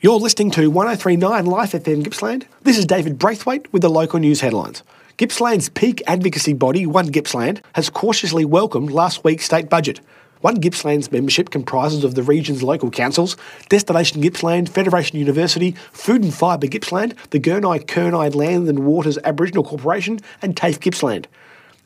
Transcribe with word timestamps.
You're 0.00 0.20
listening 0.20 0.52
to 0.52 0.70
1039 0.70 1.46
Life 1.46 1.72
FM 1.72 2.04
Gippsland. 2.04 2.46
This 2.62 2.78
is 2.78 2.86
David 2.86 3.18
Braithwaite 3.18 3.72
with 3.72 3.82
the 3.82 3.90
local 3.90 4.20
news 4.20 4.42
headlines. 4.42 4.84
Gippsland's 5.16 5.68
peak 5.68 6.04
advocacy 6.06 6.52
body, 6.52 6.86
One 6.86 7.08
Gippsland, 7.08 7.62
has 7.72 7.90
cautiously 7.90 8.44
welcomed 8.44 8.92
last 8.92 9.24
week's 9.24 9.46
state 9.46 9.68
budget. 9.68 10.00
One 10.40 10.60
Gippsland's 10.60 11.10
membership 11.10 11.50
comprises 11.50 12.04
of 12.04 12.14
the 12.14 12.22
region's 12.22 12.62
local 12.62 12.92
councils, 12.92 13.36
Destination 13.70 14.20
Gippsland, 14.22 14.68
Federation 14.68 15.18
University, 15.18 15.72
Food 15.90 16.22
and 16.22 16.32
Fibre 16.32 16.68
Gippsland, 16.68 17.16
the 17.30 17.40
Gunaikurnai 17.40 18.32
Land 18.32 18.68
and 18.68 18.86
Waters 18.86 19.18
Aboriginal 19.24 19.64
Corporation, 19.64 20.20
and 20.40 20.56
TAFE 20.56 20.78
Gippsland. 20.78 21.26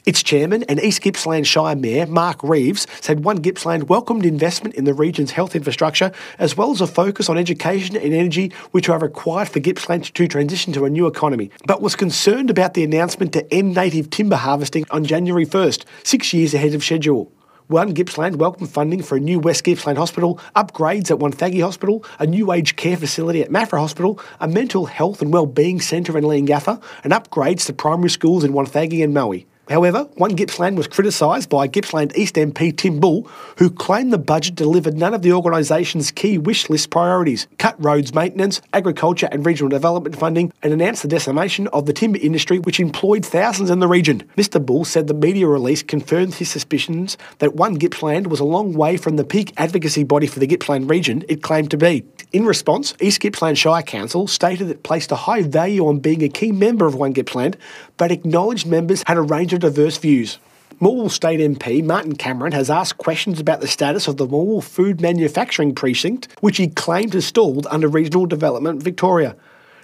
Its 0.04 0.20
chairman 0.20 0.64
and 0.64 0.82
East 0.82 1.00
Gippsland 1.00 1.46
Shire 1.46 1.76
Mayor 1.76 2.06
Mark 2.06 2.42
Reeves 2.42 2.88
said 3.00 3.24
One 3.24 3.36
Gippsland 3.36 3.88
welcomed 3.88 4.26
investment 4.26 4.74
in 4.74 4.84
the 4.84 4.94
region's 4.94 5.30
health 5.30 5.54
infrastructure 5.54 6.10
as 6.40 6.56
well 6.56 6.72
as 6.72 6.80
a 6.80 6.88
focus 6.88 7.28
on 7.28 7.38
education 7.38 7.94
and 7.94 8.12
energy 8.12 8.52
which 8.72 8.88
are 8.88 8.98
required 8.98 9.48
for 9.48 9.60
Gippsland 9.60 10.12
to 10.12 10.26
transition 10.26 10.72
to 10.72 10.84
a 10.84 10.90
new 10.90 11.06
economy, 11.06 11.52
but 11.68 11.80
was 11.80 11.94
concerned 11.94 12.50
about 12.50 12.74
the 12.74 12.82
announcement 12.82 13.32
to 13.34 13.54
end 13.54 13.76
native 13.76 14.10
timber 14.10 14.34
harvesting 14.34 14.84
on 14.90 15.04
January 15.04 15.46
1st, 15.46 15.84
six 16.02 16.32
years 16.32 16.52
ahead 16.52 16.74
of 16.74 16.82
schedule. 16.82 17.30
One 17.68 17.94
Gippsland 17.94 18.36
welcomed 18.36 18.70
funding 18.70 19.04
for 19.04 19.16
a 19.16 19.20
new 19.20 19.38
West 19.38 19.62
Gippsland 19.62 19.98
Hospital, 19.98 20.40
upgrades 20.56 21.12
at 21.12 21.18
Wonthaggi 21.20 21.62
Hospital, 21.62 22.04
a 22.18 22.26
new 22.26 22.50
aged 22.50 22.76
care 22.76 22.96
facility 22.96 23.40
at 23.40 23.50
Maffra 23.50 23.78
Hospital, 23.78 24.20
a 24.40 24.48
mental 24.48 24.86
health 24.86 25.22
and 25.22 25.32
wellbeing 25.32 25.80
centre 25.80 26.18
in 26.18 26.24
Leongatha, 26.24 26.82
and 27.04 27.12
upgrades 27.12 27.66
to 27.66 27.72
primary 27.72 28.10
schools 28.10 28.42
in 28.42 28.52
Wonthaggi 28.52 29.04
and 29.04 29.14
Moe. 29.14 29.44
However, 29.68 30.08
one 30.16 30.34
Gippsland 30.34 30.76
was 30.76 30.88
criticised 30.88 31.48
by 31.48 31.68
Gippsland 31.68 32.16
East 32.16 32.34
MP 32.34 32.76
Tim 32.76 32.98
Bull, 32.98 33.22
who 33.58 33.70
claimed 33.70 34.12
the 34.12 34.18
budget 34.18 34.56
delivered 34.56 34.98
none 34.98 35.14
of 35.14 35.22
the 35.22 35.32
organisation's 35.32 36.10
key 36.10 36.36
wish 36.36 36.68
list 36.68 36.90
priorities 36.90 37.46
cut 37.58 37.76
roads 37.82 38.12
maintenance, 38.12 38.60
agriculture 38.72 39.28
and 39.30 39.46
regional 39.46 39.70
development 39.70 40.18
funding, 40.18 40.52
and 40.64 40.72
announced 40.72 41.02
the 41.02 41.08
decimation 41.08 41.68
of 41.68 41.86
the 41.86 41.92
timber 41.92 42.18
industry, 42.18 42.58
which 42.58 42.80
employed 42.80 43.24
thousands 43.24 43.70
in 43.70 43.78
the 43.78 43.86
region. 43.86 44.24
Mr. 44.36 44.64
Bull 44.64 44.84
said 44.84 45.06
the 45.06 45.14
media 45.14 45.46
release 45.46 45.82
confirmed 45.82 46.34
his 46.34 46.50
suspicions 46.50 47.16
that 47.38 47.54
one 47.54 47.76
Gippsland 47.76 48.26
was 48.26 48.40
a 48.40 48.44
long 48.44 48.72
way 48.72 48.96
from 48.96 49.16
the 49.16 49.24
peak 49.24 49.52
advocacy 49.56 50.02
body 50.02 50.26
for 50.26 50.40
the 50.40 50.46
Gippsland 50.48 50.90
region 50.90 51.24
it 51.28 51.40
claimed 51.40 51.70
to 51.70 51.76
be. 51.76 52.04
In 52.32 52.44
response, 52.46 52.94
East 53.00 53.20
Gippsland 53.20 53.58
Shire 53.58 53.82
Council 53.82 54.26
stated 54.26 54.70
it 54.70 54.82
placed 54.82 55.12
a 55.12 55.16
high 55.16 55.42
value 55.42 55.86
on 55.86 56.00
being 56.00 56.22
a 56.24 56.28
key 56.28 56.50
member 56.50 56.86
of 56.86 56.96
One 56.96 57.12
Gippsland, 57.12 57.56
but 57.96 58.10
acknowledged 58.10 58.66
members 58.66 59.04
had 59.06 59.16
a 59.16 59.22
range 59.22 59.51
diverse 59.58 59.98
views. 59.98 60.38
Morwell 60.80 61.10
State 61.10 61.38
MP 61.38 61.84
Martin 61.84 62.16
Cameron 62.16 62.52
has 62.52 62.68
asked 62.68 62.98
questions 62.98 63.38
about 63.38 63.60
the 63.60 63.68
status 63.68 64.08
of 64.08 64.16
the 64.16 64.26
Morwell 64.26 64.64
Food 64.64 65.00
Manufacturing 65.00 65.74
Precinct, 65.74 66.28
which 66.40 66.56
he 66.56 66.68
claimed 66.68 67.14
has 67.14 67.24
stalled 67.24 67.66
under 67.70 67.86
Regional 67.86 68.26
Development 68.26 68.82
Victoria. 68.82 69.36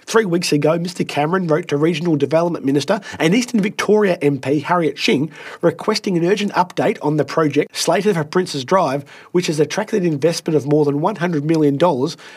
Three 0.09 0.25
weeks 0.25 0.51
ago, 0.51 0.79
Mr 0.79 1.07
Cameron 1.07 1.45
wrote 1.45 1.67
to 1.67 1.77
Regional 1.77 2.15
Development 2.15 2.65
Minister 2.65 2.99
and 3.19 3.35
Eastern 3.35 3.61
Victoria 3.61 4.17
MP 4.23 4.63
Harriet 4.63 4.97
Shing 4.97 5.31
requesting 5.61 6.17
an 6.17 6.25
urgent 6.25 6.51
update 6.53 6.97
on 7.03 7.17
the 7.17 7.23
project 7.23 7.75
slated 7.77 8.15
for 8.15 8.23
Princes 8.23 8.65
Drive, 8.65 9.07
which 9.33 9.45
has 9.45 9.59
attracted 9.59 10.03
investment 10.03 10.57
of 10.57 10.65
more 10.65 10.83
than 10.83 10.99
$100 10.99 11.43
million 11.43 11.77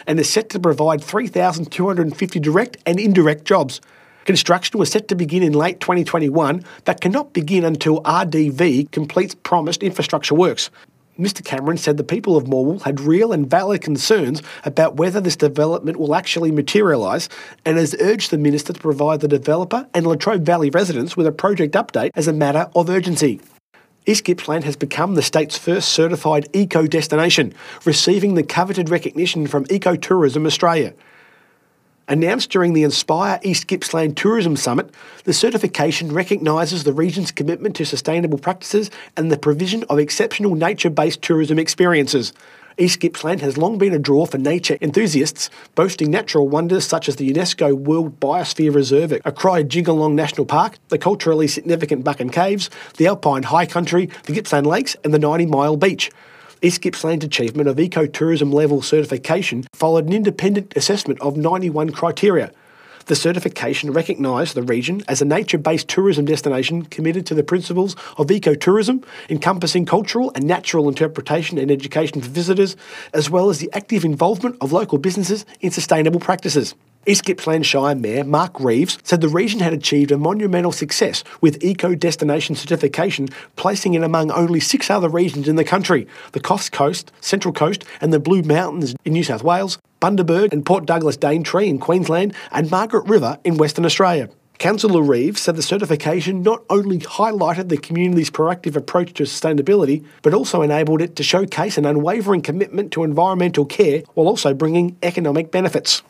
and 0.07 0.21
is 0.21 0.29
set 0.29 0.51
to 0.51 0.61
provide 0.61 1.03
3,250 1.03 2.39
direct 2.41 2.77
and 2.85 3.01
indirect 3.01 3.47
jobs. 3.47 3.81
Construction 4.25 4.79
was 4.79 4.91
set 4.91 5.09
to 5.09 5.15
begin 5.15 5.43
in 5.43 5.53
late 5.53 5.81
2021, 5.81 6.65
but 6.85 7.01
cannot 7.01 7.33
begin 7.33 7.65
until 7.65 8.03
RDV 8.03 8.91
completes 8.93 9.35
promised 9.35 9.83
infrastructure 9.83 10.35
works. 10.35 10.71
Mr 11.19 11.45
Cameron 11.45 11.77
said 11.77 11.97
the 11.99 12.05
people 12.05 12.37
of 12.37 12.45
Morwell 12.45 12.83
had 12.83 13.01
real 13.01 13.33
and 13.33 13.49
valid 13.49 13.83
concerns 13.83 14.43
about 14.65 14.97
whether 14.97 15.21
this 15.21 15.37
development 15.37 15.99
will 15.99 16.15
actually 16.15 16.51
materialise 16.51 17.29
and 17.67 17.77
has 17.77 17.95
urged 18.01 18.31
the 18.31 18.39
minister 18.39 18.73
to 18.73 18.81
provide 18.81 19.21
the 19.21 19.29
developer 19.29 19.87
and 19.93 20.07
Latrobe 20.07 20.45
Valley 20.45 20.71
residents 20.71 21.17
with 21.17 21.27
a 21.27 21.33
project 21.33 21.75
update 21.75 22.11
as 22.15 22.29
a 22.29 22.33
matter 22.33 22.71
of 22.75 22.89
urgency. 22.89 23.41
East 24.07 24.25
Gippsland 24.25 24.65
has 24.65 24.75
become 24.75 25.15
the 25.15 25.23
state's 25.23 25.59
first 25.59 25.91
certified 25.91 26.49
eco 26.53 26.87
destination, 26.87 27.53
receiving 27.85 28.35
the 28.35 28.43
coveted 28.43 28.89
recognition 28.89 29.47
from 29.47 29.65
Ecotourism 29.67 30.47
Australia. 30.47 30.95
Announced 32.13 32.51
during 32.51 32.75
the 32.75 32.83
Inspire 32.83 33.41
East 33.43 33.67
Gippsland 33.69 34.19
Tourism 34.19 34.55
Summit, 34.55 34.91
the 35.25 35.33
certification 35.33 36.13
recognises 36.13 36.85
the 36.85 36.93
region's 36.93 37.33
commitment 37.33 37.75
to 37.77 37.87
sustainable 37.87 38.37
practices 38.37 38.91
and 39.17 39.33
the 39.33 39.39
provision 39.39 39.83
of 39.85 39.99
exceptional 39.99 40.55
nature 40.55 40.91
based 40.91 41.23
tourism 41.23 41.59
experiences. 41.59 42.35
East 42.77 43.01
Gippsland 43.01 43.41
has 43.41 43.57
long 43.57 43.79
been 43.79 43.95
a 43.95 43.99
draw 43.99 44.27
for 44.27 44.37
nature 44.37 44.77
enthusiasts, 44.83 45.49
boasting 45.75 46.11
natural 46.11 46.51
wonders 46.51 46.87
such 46.87 47.09
as 47.09 47.17
the 47.17 47.33
UNESCO 47.33 47.73
World 47.73 48.21
Biosphere 48.21 48.75
Reserve 48.75 49.15
at 49.15 49.25
Croajingolong 49.25 50.13
National 50.13 50.45
Park, 50.45 50.77
the 50.89 50.99
culturally 50.99 51.49
significant 51.49 52.05
Buchan 52.05 52.29
Caves, 52.29 52.69
the 52.99 53.07
Alpine 53.07 53.45
High 53.45 53.65
Country, 53.65 54.11
the 54.25 54.35
Gippsland 54.35 54.67
Lakes, 54.67 54.97
and 55.03 55.15
the 55.15 55.19
90 55.19 55.47
Mile 55.47 55.79
Beach. 55.79 56.11
East 56.65 56.81
Gippsland's 56.81 57.25
achievement 57.25 57.69
of 57.69 57.77
ecotourism 57.79 58.55
level 58.55 58.83
certification 58.83 59.65
followed 59.73 60.07
an 60.07 60.13
independent 60.13 60.73
assessment 60.77 61.21
of 61.21 61.37
91 61.37 61.91
criteria. 61.91 62.53
The 63.07 63.17
certification 63.17 63.93
recognised 63.93 64.55
the 64.55 64.63
region 64.63 65.03
as 65.09 65.21
a 65.21 65.25
nature 65.25 65.59
based 65.59 65.89
tourism 65.89 66.25
destination 66.25 66.85
committed 66.85 67.27
to 67.27 67.35
the 67.35 67.43
principles 67.43 67.97
of 68.17 68.29
ecotourism, 68.29 69.05
encompassing 69.29 69.87
cultural 69.87 70.31
and 70.37 70.47
natural 70.47 70.89
interpretation 70.89 71.59
and 71.59 71.69
education 71.69 72.21
for 72.21 72.29
visitors, 72.29 72.77
as 73.13 73.29
well 73.29 73.51
as 73.51 73.59
the 73.59 73.71
active 73.73 74.05
involvement 74.05 74.57
of 74.61 74.71
local 74.71 74.99
businesses 74.99 75.45
in 75.61 75.73
sustainable 75.73 76.21
practices. 76.21 76.77
East 77.05 77.25
Gippsland 77.25 77.67
Shire 77.67 77.97
Mayor 77.97 78.23
Mark 78.23 78.61
Reeves 78.61 78.97
said 79.03 79.21
the 79.21 79.29
region 79.29 79.59
had 79.59 79.73
achieved 79.73 80.13
a 80.13 80.17
monumental 80.17 80.71
success 80.71 81.25
with 81.41 81.63
Eco 81.65 81.97
Destination 81.97 82.55
certification, 82.55 83.29
placing 83.57 83.95
it 83.95 84.05
among 84.05 84.31
only 84.31 84.61
six 84.61 84.89
other 84.89 85.09
regions 85.09 85.49
in 85.49 85.57
the 85.57 85.65
country 85.65 86.07
the 86.31 86.39
Coffs 86.39 86.71
Coast, 86.71 87.11
Central 87.21 87.53
Coast, 87.53 87.85
and 88.01 88.13
the 88.13 88.21
Blue 88.21 88.43
Mountains 88.43 88.95
in 89.05 89.15
New 89.15 89.25
South 89.25 89.43
Wales, 89.43 89.79
Bundaberg 90.01 90.53
and 90.53 90.65
Port 90.65 90.87
Douglas 90.87 91.17
Daintree 91.17 91.69
in 91.69 91.81
Queensland, 91.81 92.35
and 92.53 92.71
Margaret 92.71 93.09
River 93.09 93.37
in 93.43 93.57
Western 93.57 93.85
Australia. 93.85 94.29
Councillor 94.59 95.03
Reeves 95.03 95.41
said 95.41 95.57
the 95.57 95.63
certification 95.63 96.43
not 96.43 96.63
only 96.71 96.99
highlighted 96.99 97.69
the 97.69 97.79
community's 97.79 98.31
proactive 98.31 98.77
approach 98.77 99.13
to 99.15 99.25
sustainability, 99.25 100.05
but 100.23 100.35
also 100.35 100.63
enabled 100.63 101.03
it 101.03 101.17
to 101.17 101.25
showcase 101.25 101.77
an 101.77 101.85
unwavering 101.85 102.43
commitment 102.43 102.93
to 102.93 103.03
environmental 103.03 103.65
care 103.65 104.05
while 104.15 104.29
also 104.29 104.55
bringing 104.55 104.97
economic 105.03 105.51
benefits. 105.51 106.03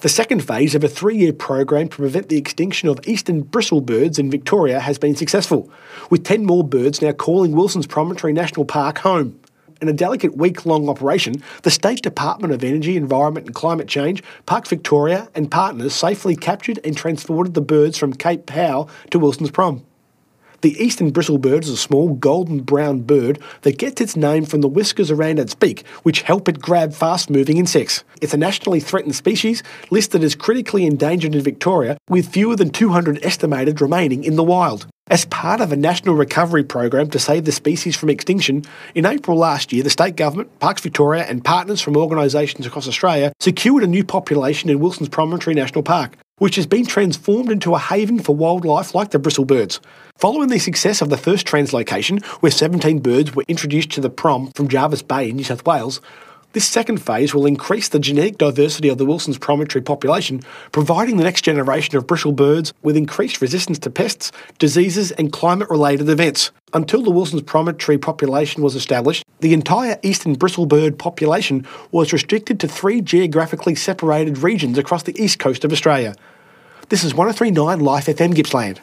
The 0.00 0.10
second 0.10 0.40
phase 0.46 0.74
of 0.74 0.84
a 0.84 0.90
three 0.90 1.16
year 1.16 1.32
program 1.32 1.88
to 1.88 1.96
prevent 1.96 2.28
the 2.28 2.36
extinction 2.36 2.90
of 2.90 3.00
eastern 3.06 3.42
bristlebirds 3.42 4.18
in 4.18 4.30
Victoria 4.30 4.78
has 4.78 4.98
been 4.98 5.16
successful, 5.16 5.70
with 6.10 6.22
10 6.22 6.44
more 6.44 6.62
birds 6.62 7.00
now 7.00 7.12
calling 7.12 7.52
Wilson's 7.52 7.86
Promontory 7.86 8.34
National 8.34 8.66
Park 8.66 8.98
home. 8.98 9.40
In 9.80 9.88
a 9.88 9.94
delicate 9.94 10.36
week 10.36 10.66
long 10.66 10.90
operation, 10.90 11.42
the 11.62 11.70
State 11.70 12.02
Department 12.02 12.52
of 12.52 12.62
Energy, 12.62 12.98
Environment 12.98 13.46
and 13.46 13.54
Climate 13.54 13.88
Change, 13.88 14.22
Parks 14.44 14.68
Victoria, 14.68 15.30
and 15.34 15.50
partners 15.50 15.94
safely 15.94 16.36
captured 16.36 16.78
and 16.84 16.94
transported 16.94 17.54
the 17.54 17.62
birds 17.62 17.96
from 17.96 18.12
Cape 18.12 18.44
Powell 18.44 18.90
to 19.12 19.18
Wilson's 19.18 19.50
Prom. 19.50 19.82
The 20.62 20.82
eastern 20.82 21.12
bristlebird 21.12 21.62
is 21.62 21.68
a 21.68 21.76
small 21.76 22.14
golden 22.14 22.60
brown 22.60 23.00
bird 23.00 23.38
that 23.62 23.78
gets 23.78 24.00
its 24.00 24.16
name 24.16 24.46
from 24.46 24.62
the 24.62 24.68
whiskers 24.68 25.10
around 25.10 25.38
its 25.38 25.54
beak, 25.54 25.86
which 26.02 26.22
help 26.22 26.48
it 26.48 26.60
grab 26.60 26.94
fast 26.94 27.28
moving 27.28 27.58
insects. 27.58 28.04
It's 28.22 28.32
a 28.32 28.38
nationally 28.38 28.80
threatened 28.80 29.14
species, 29.14 29.62
listed 29.90 30.24
as 30.24 30.34
critically 30.34 30.86
endangered 30.86 31.34
in 31.34 31.42
Victoria, 31.42 31.98
with 32.08 32.32
fewer 32.32 32.56
than 32.56 32.70
200 32.70 33.22
estimated 33.22 33.80
remaining 33.80 34.24
in 34.24 34.36
the 34.36 34.44
wild. 34.44 34.86
As 35.08 35.24
part 35.26 35.60
of 35.60 35.70
a 35.70 35.76
national 35.76 36.16
recovery 36.16 36.64
program 36.64 37.10
to 37.10 37.18
save 37.20 37.44
the 37.44 37.52
species 37.52 37.94
from 37.94 38.10
extinction, 38.10 38.64
in 38.94 39.06
April 39.06 39.36
last 39.36 39.72
year, 39.72 39.84
the 39.84 39.90
state 39.90 40.16
government, 40.16 40.58
Parks 40.58 40.82
Victoria, 40.82 41.24
and 41.24 41.44
partners 41.44 41.80
from 41.80 41.96
organisations 41.96 42.66
across 42.66 42.88
Australia 42.88 43.32
secured 43.38 43.84
a 43.84 43.86
new 43.86 44.02
population 44.02 44.68
in 44.68 44.80
Wilson's 44.80 45.08
Promontory 45.08 45.54
National 45.54 45.84
Park 45.84 46.16
which 46.38 46.56
has 46.56 46.66
been 46.66 46.84
transformed 46.84 47.50
into 47.50 47.74
a 47.74 47.78
haven 47.78 48.18
for 48.18 48.36
wildlife 48.36 48.94
like 48.94 49.10
the 49.10 49.18
bristlebirds. 49.18 49.80
Following 50.18 50.48
the 50.48 50.58
success 50.58 51.00
of 51.00 51.08
the 51.08 51.16
first 51.16 51.46
translocation, 51.46 52.22
where 52.42 52.52
17 52.52 52.98
birds 52.98 53.34
were 53.34 53.44
introduced 53.48 53.90
to 53.92 54.02
the 54.02 54.10
prom 54.10 54.52
from 54.52 54.68
Jervis 54.68 55.02
Bay 55.02 55.30
in 55.30 55.36
New 55.36 55.44
South 55.44 55.64
Wales, 55.64 56.00
this 56.52 56.66
second 56.66 56.98
phase 56.98 57.34
will 57.34 57.44
increase 57.44 57.88
the 57.88 57.98
genetic 57.98 58.38
diversity 58.38 58.88
of 58.88 58.98
the 58.98 59.04
Wilson's 59.04 59.36
promontory 59.36 59.82
population, 59.82 60.40
providing 60.72 61.16
the 61.16 61.24
next 61.24 61.42
generation 61.42 61.96
of 61.96 62.06
bristlebirds 62.06 62.72
with 62.82 62.96
increased 62.96 63.40
resistance 63.40 63.78
to 63.80 63.90
pests, 63.90 64.32
diseases, 64.58 65.12
and 65.12 65.32
climate 65.32 65.68
related 65.68 66.08
events. 66.08 66.50
Until 66.72 67.02
the 67.02 67.10
Wilson's 67.10 67.42
promontory 67.42 67.98
population 67.98 68.62
was 68.62 68.74
established, 68.74 69.24
the 69.40 69.52
entire 69.52 69.98
eastern 70.02 70.34
bristlebird 70.34 70.98
population 70.98 71.66
was 71.90 72.12
restricted 72.12 72.58
to 72.60 72.68
three 72.68 73.00
geographically 73.00 73.74
separated 73.74 74.38
regions 74.38 74.78
across 74.78 75.02
the 75.02 75.22
east 75.22 75.38
coast 75.38 75.64
of 75.64 75.72
Australia. 75.72 76.14
This 76.88 77.04
is 77.04 77.14
1039 77.14 77.80
Life 77.80 78.06
FM 78.06 78.34
Gippsland. 78.34 78.80